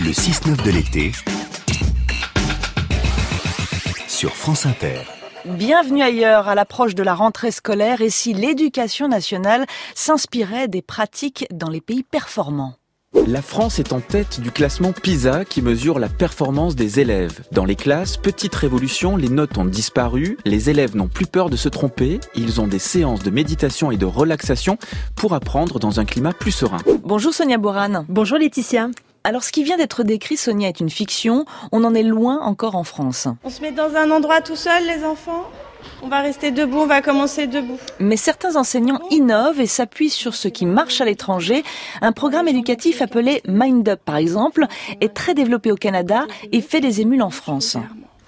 Le 0.00 0.12
6-9 0.12 0.64
de 0.64 0.70
l'été 0.70 1.12
sur 4.06 4.36
France 4.36 4.64
Inter. 4.64 5.00
Bienvenue 5.44 6.02
ailleurs 6.02 6.46
à 6.46 6.54
l'approche 6.54 6.94
de 6.94 7.02
la 7.02 7.14
rentrée 7.14 7.50
scolaire 7.50 8.00
et 8.00 8.08
si 8.08 8.32
l'éducation 8.32 9.08
nationale 9.08 9.66
s'inspirait 9.96 10.68
des 10.68 10.82
pratiques 10.82 11.46
dans 11.52 11.68
les 11.68 11.80
pays 11.80 12.04
performants. 12.04 12.74
La 13.26 13.42
France 13.42 13.80
est 13.80 13.92
en 13.92 13.98
tête 13.98 14.40
du 14.40 14.52
classement 14.52 14.92
PISA 14.92 15.44
qui 15.44 15.62
mesure 15.62 15.98
la 15.98 16.08
performance 16.08 16.76
des 16.76 17.00
élèves. 17.00 17.40
Dans 17.50 17.64
les 17.64 17.74
classes, 17.74 18.16
petite 18.16 18.54
révolution, 18.54 19.16
les 19.16 19.28
notes 19.28 19.58
ont 19.58 19.64
disparu, 19.64 20.38
les 20.44 20.70
élèves 20.70 20.94
n'ont 20.94 21.08
plus 21.08 21.26
peur 21.26 21.50
de 21.50 21.56
se 21.56 21.68
tromper, 21.68 22.20
ils 22.36 22.60
ont 22.60 22.68
des 22.68 22.78
séances 22.78 23.24
de 23.24 23.30
méditation 23.30 23.90
et 23.90 23.96
de 23.96 24.06
relaxation 24.06 24.78
pour 25.16 25.34
apprendre 25.34 25.80
dans 25.80 25.98
un 25.98 26.04
climat 26.04 26.32
plus 26.32 26.52
serein. 26.52 26.78
Bonjour 27.02 27.34
Sonia 27.34 27.58
Boran. 27.58 28.04
Bonjour 28.08 28.38
Laetitia. 28.38 28.90
Alors 29.24 29.42
ce 29.42 29.52
qui 29.52 29.62
vient 29.62 29.76
d'être 29.76 30.04
décrit, 30.04 30.36
Sonia, 30.36 30.68
est 30.68 30.80
une 30.80 30.90
fiction. 30.90 31.44
On 31.72 31.84
en 31.84 31.94
est 31.94 32.02
loin 32.02 32.40
encore 32.40 32.76
en 32.76 32.84
France. 32.84 33.28
On 33.44 33.50
se 33.50 33.60
met 33.60 33.72
dans 33.72 33.94
un 33.94 34.10
endroit 34.10 34.40
tout 34.40 34.56
seul, 34.56 34.86
les 34.86 35.04
enfants? 35.04 35.44
On 36.02 36.08
va 36.08 36.20
rester 36.20 36.50
debout, 36.50 36.78
on 36.78 36.86
va 36.86 37.02
commencer 37.02 37.46
debout. 37.46 37.78
Mais 37.98 38.16
certains 38.16 38.56
enseignants 38.56 39.00
innovent 39.10 39.60
et 39.60 39.66
s'appuient 39.66 40.10
sur 40.10 40.34
ce 40.34 40.48
qui 40.48 40.66
marche 40.66 41.00
à 41.00 41.04
l'étranger. 41.04 41.62
Un 42.00 42.12
programme 42.12 42.48
éducatif 42.48 43.02
appelé 43.02 43.42
Mind 43.46 43.88
Up, 43.88 44.00
par 44.04 44.16
exemple, 44.16 44.66
est 45.00 45.14
très 45.14 45.34
développé 45.34 45.72
au 45.72 45.76
Canada 45.76 46.26
et 46.52 46.60
fait 46.60 46.80
des 46.80 47.00
émules 47.00 47.22
en 47.22 47.30
France. 47.30 47.76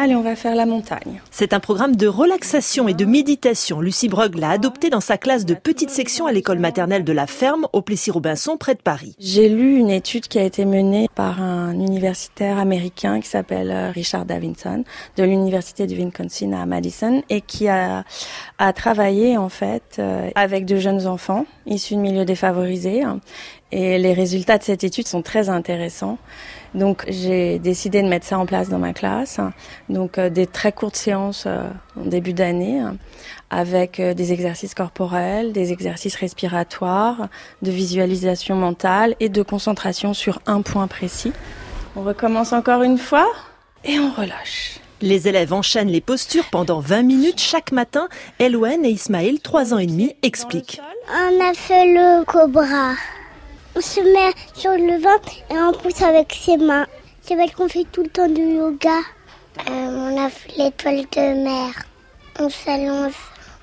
Allez, 0.00 0.14
on 0.14 0.22
va 0.22 0.36
faire 0.36 0.54
la 0.54 0.64
montagne. 0.64 1.20
C'est 1.32 1.52
un 1.52 1.58
programme 1.58 1.96
de 1.96 2.06
relaxation 2.06 2.86
et 2.86 2.94
de 2.94 3.04
méditation. 3.04 3.80
Lucie 3.80 4.08
Brugg 4.08 4.36
l'a 4.36 4.50
adopté 4.50 4.90
dans 4.90 5.00
sa 5.00 5.18
classe 5.18 5.44
de 5.44 5.54
petite 5.54 5.90
section 5.90 6.26
à 6.26 6.30
l'école 6.30 6.60
maternelle 6.60 7.02
de 7.02 7.12
la 7.12 7.26
Ferme, 7.26 7.66
au 7.72 7.82
Plessis-Robinson, 7.82 8.56
près 8.58 8.76
de 8.76 8.80
Paris. 8.80 9.16
J'ai 9.18 9.48
lu 9.48 9.76
une 9.76 9.90
étude 9.90 10.28
qui 10.28 10.38
a 10.38 10.44
été 10.44 10.64
menée 10.64 11.08
par 11.16 11.42
un 11.42 11.72
universitaire 11.72 12.58
américain 12.58 13.20
qui 13.20 13.26
s'appelle 13.26 13.72
euh, 13.72 13.90
Richard 13.90 14.24
Davidson, 14.24 14.84
de 15.16 15.24
l'université 15.24 15.88
du 15.88 15.96
Wisconsin 15.96 16.52
à 16.52 16.64
Madison, 16.64 17.24
et 17.28 17.40
qui 17.40 17.66
a, 17.66 18.04
a 18.58 18.72
travaillé 18.72 19.36
en 19.36 19.48
fait 19.48 19.96
euh, 19.98 20.30
avec 20.36 20.64
de 20.64 20.76
jeunes 20.76 21.08
enfants 21.08 21.44
issus 21.66 21.96
de 21.96 22.00
milieux 22.00 22.24
défavorisés. 22.24 23.02
Et 23.70 23.98
les 23.98 24.14
résultats 24.14 24.56
de 24.56 24.62
cette 24.62 24.82
étude 24.82 25.06
sont 25.06 25.22
très 25.22 25.50
intéressants. 25.50 26.18
Donc 26.74 27.04
j'ai 27.08 27.58
décidé 27.58 28.02
de 28.02 28.08
mettre 28.08 28.26
ça 28.26 28.38
en 28.38 28.46
place 28.46 28.68
dans 28.68 28.78
ma 28.78 28.94
classe. 28.94 29.40
Donc 29.88 30.18
euh, 30.18 30.30
des 30.30 30.46
très 30.46 30.72
courtes 30.72 30.96
séances 30.96 31.44
euh, 31.46 31.68
en 32.00 32.04
début 32.04 32.32
d'année 32.32 32.82
avec 33.50 34.00
euh, 34.00 34.14
des 34.14 34.32
exercices 34.32 34.74
corporels, 34.74 35.52
des 35.52 35.72
exercices 35.72 36.16
respiratoires, 36.16 37.28
de 37.62 37.70
visualisation 37.70 38.56
mentale 38.56 39.14
et 39.20 39.28
de 39.28 39.42
concentration 39.42 40.14
sur 40.14 40.40
un 40.46 40.62
point 40.62 40.86
précis. 40.86 41.32
On 41.96 42.02
recommence 42.02 42.52
encore 42.52 42.82
une 42.82 42.98
fois 42.98 43.30
et 43.84 43.98
on 43.98 44.10
relâche. 44.10 44.80
Les 45.00 45.28
élèves 45.28 45.52
enchaînent 45.52 45.88
les 45.88 46.00
postures 46.00 46.48
pendant 46.50 46.80
20 46.80 47.02
minutes 47.02 47.40
chaque 47.40 47.70
matin. 47.70 48.08
Elouen 48.40 48.84
et 48.84 48.90
Ismaël, 48.90 49.40
3 49.40 49.74
ans 49.74 49.78
et 49.78 49.86
demi, 49.86 50.14
expliquent. 50.22 50.80
On 51.08 51.40
a 51.40 51.54
fait 51.54 51.86
le 51.86 52.24
cobra 52.24 52.94
on 53.76 53.80
se 53.80 54.00
met 54.00 54.32
sur 54.54 54.72
le 54.72 55.00
ventre 55.00 55.32
et 55.50 55.56
on 55.56 55.72
pousse 55.72 56.02
avec 56.02 56.32
ses 56.32 56.56
mains. 56.56 56.86
C'est 57.22 57.34
vrai 57.34 57.48
qu'on 57.48 57.68
fait 57.68 57.86
tout 57.90 58.02
le 58.02 58.08
temps 58.08 58.28
du 58.28 58.42
yoga. 58.42 58.98
Euh, 59.68 59.70
on 59.70 60.24
a 60.24 60.30
fait 60.30 60.56
l'étoile 60.56 61.04
de 61.12 61.44
mer. 61.44 61.74
On 62.38 62.48
s'allonge 62.48 63.14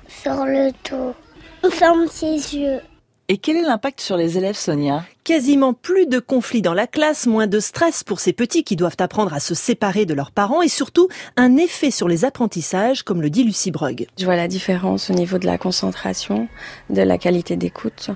sur 0.08 0.44
le 0.44 0.70
dos. 0.88 1.14
On 1.62 1.70
ferme 1.70 2.06
ses 2.08 2.56
yeux. 2.56 2.80
Et 3.28 3.38
quel 3.38 3.56
est 3.56 3.62
l'impact 3.62 4.00
sur 4.00 4.16
les 4.16 4.38
élèves, 4.38 4.54
Sonia? 4.54 5.04
Quasiment 5.24 5.74
plus 5.74 6.06
de 6.06 6.20
conflits 6.20 6.62
dans 6.62 6.74
la 6.74 6.86
classe, 6.86 7.26
moins 7.26 7.48
de 7.48 7.58
stress 7.58 8.04
pour 8.04 8.20
ces 8.20 8.32
petits 8.32 8.62
qui 8.62 8.76
doivent 8.76 8.94
apprendre 9.00 9.34
à 9.34 9.40
se 9.40 9.52
séparer 9.52 10.06
de 10.06 10.14
leurs 10.14 10.30
parents 10.30 10.62
et 10.62 10.68
surtout 10.68 11.08
un 11.36 11.56
effet 11.56 11.90
sur 11.90 12.06
les 12.06 12.24
apprentissages, 12.24 13.02
comme 13.02 13.20
le 13.20 13.28
dit 13.28 13.42
Lucie 13.42 13.72
Brugg. 13.72 14.06
Je 14.16 14.24
vois 14.24 14.36
la 14.36 14.46
différence 14.46 15.10
au 15.10 15.12
niveau 15.12 15.38
de 15.38 15.46
la 15.46 15.58
concentration, 15.58 16.46
de 16.88 17.02
la 17.02 17.18
qualité 17.18 17.56
d'écoute. 17.56 18.10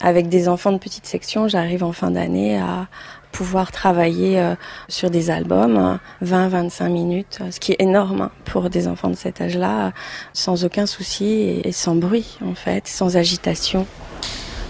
Avec 0.00 0.28
des 0.28 0.48
enfants 0.48 0.72
de 0.72 0.78
petite 0.78 1.06
section, 1.06 1.46
j'arrive 1.46 1.84
en 1.84 1.92
fin 1.92 2.10
d'année 2.10 2.58
à 2.58 2.88
pouvoir 3.30 3.70
travailler 3.70 4.40
euh, 4.40 4.56
sur 4.88 5.10
des 5.10 5.30
albums 5.30 6.00
20-25 6.24 6.88
minutes, 6.88 7.38
ce 7.52 7.60
qui 7.60 7.70
est 7.70 7.80
énorme 7.80 8.30
pour 8.44 8.68
des 8.68 8.88
enfants 8.88 9.10
de 9.10 9.16
cet 9.16 9.40
âge-là, 9.40 9.92
sans 10.32 10.64
aucun 10.64 10.86
souci 10.86 11.60
et 11.62 11.70
sans 11.70 11.94
bruit 11.94 12.38
en 12.44 12.56
fait, 12.56 12.88
sans 12.88 13.16
agitation. 13.16 13.86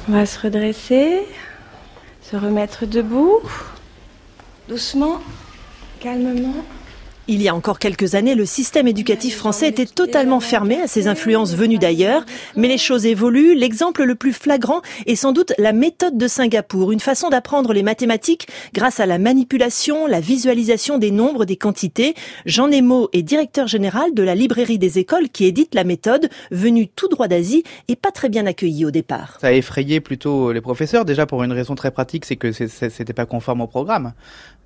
On 0.08 0.12
va 0.12 0.24
se 0.24 0.38
redresser, 0.38 1.26
se 2.22 2.36
remettre 2.36 2.86
debout, 2.86 3.40
doucement, 4.68 5.20
calmement. 5.98 6.64
Il 7.28 7.42
y 7.42 7.48
a 7.48 7.56
encore 7.56 7.80
quelques 7.80 8.14
années, 8.14 8.36
le 8.36 8.46
système 8.46 8.86
éducatif 8.86 9.36
français 9.36 9.66
était 9.66 9.84
totalement 9.84 10.38
fermé 10.38 10.80
à 10.80 10.86
ces 10.86 11.08
influences 11.08 11.56
venues 11.56 11.76
d'ailleurs, 11.76 12.24
mais 12.54 12.68
les 12.68 12.78
choses 12.78 13.04
évoluent. 13.04 13.56
L'exemple 13.56 14.04
le 14.04 14.14
plus 14.14 14.32
flagrant 14.32 14.80
est 15.06 15.16
sans 15.16 15.32
doute 15.32 15.52
la 15.58 15.72
méthode 15.72 16.16
de 16.16 16.28
Singapour, 16.28 16.92
une 16.92 17.00
façon 17.00 17.28
d'apprendre 17.28 17.72
les 17.72 17.82
mathématiques 17.82 18.46
grâce 18.72 19.00
à 19.00 19.06
la 19.06 19.18
manipulation, 19.18 20.06
la 20.06 20.20
visualisation 20.20 20.98
des 20.98 21.10
nombres, 21.10 21.44
des 21.46 21.56
quantités. 21.56 22.14
Jean 22.44 22.68
Nemo 22.68 23.08
est 23.12 23.24
directeur 23.24 23.66
général 23.66 24.14
de 24.14 24.22
la 24.22 24.36
librairie 24.36 24.78
des 24.78 25.00
écoles 25.00 25.28
qui 25.28 25.46
édite 25.46 25.74
la 25.74 25.82
méthode, 25.82 26.30
venue 26.52 26.86
tout 26.86 27.08
droit 27.08 27.26
d'Asie 27.26 27.64
et 27.88 27.96
pas 27.96 28.12
très 28.12 28.28
bien 28.28 28.46
accueillie 28.46 28.84
au 28.84 28.92
départ. 28.92 29.38
Ça 29.40 29.48
a 29.48 29.52
effrayé 29.52 29.98
plutôt 29.98 30.52
les 30.52 30.60
professeurs, 30.60 31.04
déjà 31.04 31.26
pour 31.26 31.42
une 31.42 31.52
raison 31.52 31.74
très 31.74 31.90
pratique, 31.90 32.24
c'est 32.24 32.36
que 32.36 32.52
c'était 32.52 33.12
pas 33.12 33.26
conforme 33.26 33.62
au 33.62 33.66
programme. 33.66 34.12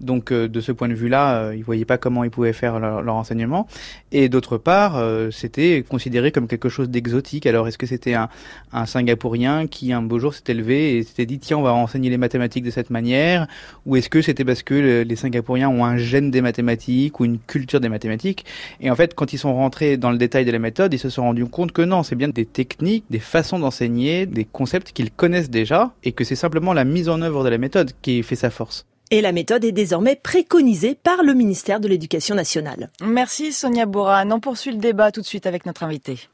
Donc 0.00 0.32
euh, 0.32 0.48
de 0.48 0.60
ce 0.60 0.72
point 0.72 0.88
de 0.88 0.94
vue-là, 0.94 1.36
euh, 1.36 1.56
ils 1.56 1.62
voyaient 1.62 1.84
pas 1.84 1.98
comment 1.98 2.24
ils 2.24 2.30
pouvaient 2.30 2.49
faire 2.52 2.78
leur, 2.78 3.14
enseignement. 3.14 3.66
Et 4.12 4.28
d'autre 4.28 4.58
part, 4.58 4.96
euh, 4.96 5.30
c'était 5.30 5.84
considéré 5.88 6.32
comme 6.32 6.46
quelque 6.46 6.68
chose 6.68 6.88
d'exotique. 6.88 7.46
Alors 7.46 7.68
est-ce 7.68 7.78
que 7.78 7.86
c'était 7.86 8.14
un, 8.14 8.28
un 8.72 8.86
Singapourien 8.86 9.66
qui 9.66 9.92
un 9.92 10.02
beau 10.02 10.18
jour 10.18 10.34
s'était 10.34 10.54
levé 10.54 10.96
et 10.96 11.02
s'était 11.02 11.26
dit 11.26 11.38
tiens 11.38 11.58
on 11.58 11.62
va 11.62 11.72
enseigner 11.72 12.10
les 12.10 12.18
mathématiques 12.18 12.64
de 12.64 12.70
cette 12.70 12.90
manière? 12.90 13.46
Ou 13.86 13.96
est-ce 13.96 14.08
que 14.08 14.22
c'était 14.22 14.44
parce 14.44 14.62
que 14.62 15.02
les 15.02 15.16
Singapouriens 15.16 15.68
ont 15.68 15.84
un 15.84 15.96
gène 15.96 16.30
des 16.30 16.40
mathématiques 16.40 17.20
ou 17.20 17.24
une 17.24 17.38
culture 17.38 17.80
des 17.80 17.88
mathématiques? 17.88 18.44
Et 18.80 18.90
en 18.90 18.96
fait, 18.96 19.14
quand 19.14 19.32
ils 19.32 19.38
sont 19.38 19.54
rentrés 19.54 19.96
dans 19.96 20.10
le 20.10 20.18
détail 20.18 20.44
de 20.44 20.50
la 20.50 20.58
méthode, 20.58 20.92
ils 20.94 20.98
se 20.98 21.10
sont 21.10 21.22
rendus 21.22 21.46
compte 21.46 21.72
que 21.72 21.82
non, 21.82 22.02
c'est 22.02 22.16
bien 22.16 22.28
des 22.28 22.46
techniques, 22.46 23.04
des 23.10 23.18
façons 23.18 23.58
d'enseigner, 23.58 24.26
des 24.26 24.44
concepts 24.44 24.92
qu'ils 24.92 25.10
connaissent 25.10 25.50
déjà 25.50 25.92
et 26.04 26.12
que 26.12 26.24
c'est 26.24 26.36
simplement 26.36 26.72
la 26.72 26.84
mise 26.84 27.08
en 27.08 27.22
œuvre 27.22 27.44
de 27.44 27.48
la 27.48 27.58
méthode 27.58 27.92
qui 28.02 28.22
fait 28.22 28.36
sa 28.36 28.50
force. 28.50 28.89
Et 29.12 29.20
la 29.20 29.32
méthode 29.32 29.64
est 29.64 29.72
désormais 29.72 30.14
préconisée 30.14 30.94
par 30.94 31.24
le 31.24 31.34
ministère 31.34 31.80
de 31.80 31.88
l'Éducation 31.88 32.36
nationale. 32.36 32.90
Merci 33.02 33.52
Sonia 33.52 33.84
Boran. 33.84 34.30
On 34.30 34.38
poursuit 34.38 34.70
le 34.70 34.78
débat 34.78 35.10
tout 35.10 35.20
de 35.20 35.26
suite 35.26 35.46
avec 35.46 35.66
notre 35.66 35.82
invité. 35.82 36.28